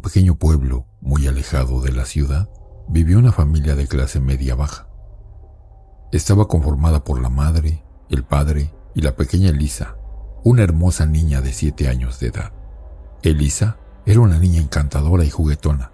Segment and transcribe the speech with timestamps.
[0.00, 2.48] pequeño pueblo, muy alejado de la ciudad,
[2.88, 4.88] vivió una familia de clase media baja.
[6.12, 9.96] Estaba conformada por la madre, el padre y la pequeña Elisa,
[10.44, 12.52] una hermosa niña de siete años de edad.
[13.22, 15.90] Elisa era una niña encantadora y juguetona,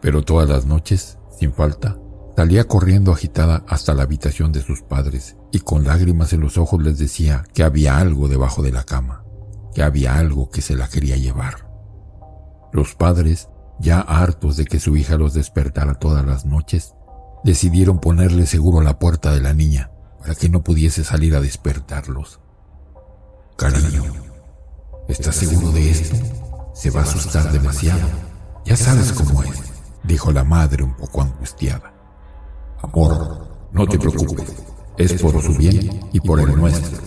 [0.00, 1.98] pero todas las noches, sin falta,
[2.36, 6.80] salía corriendo agitada hasta la habitación de sus padres y con lágrimas en los ojos
[6.82, 9.24] les decía que había algo debajo de la cama,
[9.74, 11.67] que había algo que se la quería llevar.
[12.72, 16.94] Los padres, ya hartos de que su hija los despertara todas las noches,
[17.44, 21.40] decidieron ponerle seguro a la puerta de la niña para que no pudiese salir a
[21.40, 22.40] despertarlos.
[23.56, 24.04] Cariño,
[25.08, 26.16] ¿estás seguro de esto?
[26.74, 28.06] Se va a asustar demasiado.
[28.64, 29.62] Ya sabes cómo es,
[30.04, 31.92] dijo la madre un poco angustiada.
[32.82, 34.52] Amor, no te preocupes,
[34.96, 36.98] es por su bien y por el nuestro,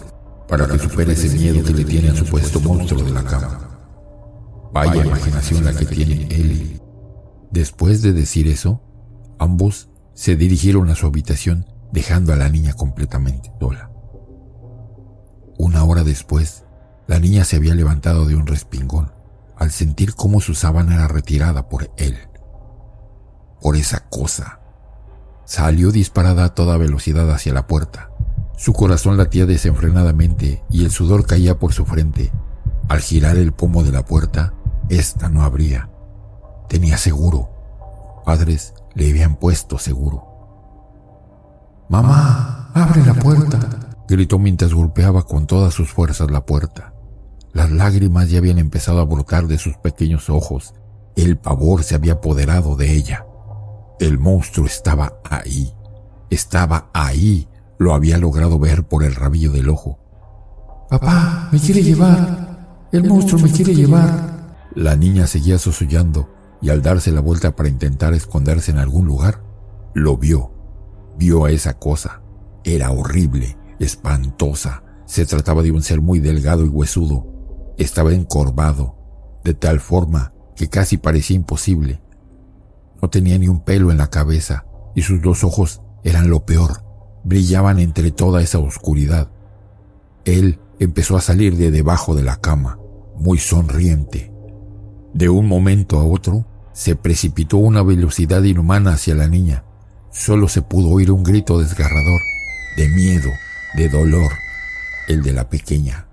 [0.47, 3.70] para que supere ese miedo que le tiene al supuesto monstruo de la cama.
[4.73, 6.81] Vaya imaginación la que tiene él.
[7.51, 8.81] Después de decir eso,
[9.37, 13.91] ambos se dirigieron a su habitación dejando a la niña completamente sola.
[15.57, 16.63] Una hora después,
[17.07, 19.11] la niña se había levantado de un respingón
[19.57, 22.17] al sentir cómo su sábana era retirada por él.
[23.61, 24.59] Por esa cosa.
[25.45, 28.09] Salió disparada a toda velocidad hacia la puerta.
[28.57, 32.31] Su corazón latía desenfrenadamente y el sudor caía por su frente.
[32.89, 34.53] Al girar el pomo de la puerta,
[34.91, 35.89] esta no abría.
[36.67, 37.49] Tenía seguro.
[38.25, 40.27] Padres le habían puesto seguro.
[41.89, 43.59] Mamá, abre la puerta,
[44.07, 46.93] gritó mientras golpeaba con todas sus fuerzas la puerta.
[47.53, 50.73] Las lágrimas ya habían empezado a brotar de sus pequeños ojos.
[51.15, 53.25] El pavor se había apoderado de ella.
[53.99, 55.73] El monstruo estaba ahí.
[56.29, 57.47] Estaba ahí.
[57.77, 59.99] Lo había logrado ver por el rabillo del ojo.
[60.89, 62.87] Papá, me quiere llevar.
[62.91, 64.30] El monstruo me quiere llevar.
[64.75, 66.29] La niña seguía sosullando
[66.61, 69.43] y al darse la vuelta para intentar esconderse en algún lugar,
[69.93, 70.51] lo vio.
[71.17, 72.21] Vio a esa cosa.
[72.63, 74.83] Era horrible, espantosa.
[75.05, 77.27] Se trataba de un ser muy delgado y huesudo.
[77.77, 78.95] Estaba encorvado,
[79.43, 82.01] de tal forma que casi parecía imposible.
[83.01, 84.65] No tenía ni un pelo en la cabeza
[84.95, 86.83] y sus dos ojos eran lo peor.
[87.23, 89.29] Brillaban entre toda esa oscuridad.
[90.23, 92.79] Él empezó a salir de debajo de la cama,
[93.17, 94.30] muy sonriente.
[95.13, 99.65] De un momento a otro, se precipitó una velocidad inhumana hacia la niña.
[100.09, 102.21] Solo se pudo oír un grito desgarrador,
[102.77, 103.29] de miedo,
[103.75, 104.31] de dolor,
[105.09, 106.07] el de la pequeña.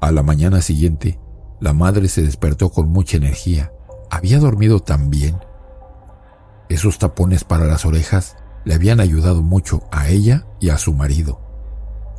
[0.00, 1.18] A la mañana siguiente,
[1.60, 3.72] la madre se despertó con mucha energía.
[4.10, 5.36] Había dormido tan bien.
[6.70, 11.40] Esos tapones para las orejas le habían ayudado mucho a ella y a su marido.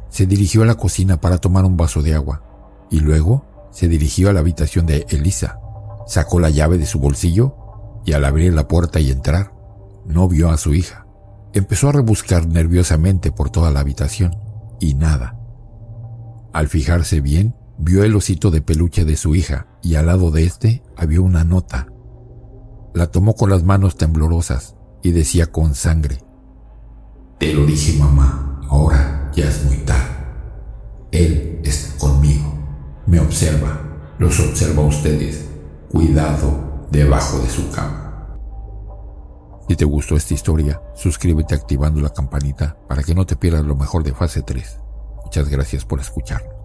[0.10, 2.44] Se dirigió a la cocina para tomar un vaso de agua
[2.90, 5.60] y luego se dirigió a la habitación de Elisa
[6.08, 7.56] Sacó la llave de su bolsillo
[8.06, 9.54] y al abrir la puerta y entrar,
[10.06, 11.06] no vio a su hija.
[11.54, 14.38] Empezó a rebuscar nerviosamente por toda la habitación
[14.80, 15.38] y nada.
[16.54, 20.46] Al fijarse bien, vio el osito de peluche de su hija y al lado de
[20.46, 21.88] este había una nota.
[22.94, 26.20] La tomó con las manos temblorosas y decía con sangre,
[27.38, 30.16] Te lo dije mamá, ahora ya es muy tarde.
[31.12, 32.54] Él está conmigo,
[33.06, 33.82] me observa,
[34.18, 35.47] los observa a ustedes
[35.90, 38.38] cuidado debajo de su cama.
[39.68, 43.76] Si te gustó esta historia, suscríbete activando la campanita para que no te pierdas lo
[43.76, 44.80] mejor de fase 3.
[45.26, 46.57] Muchas gracias por escuchar.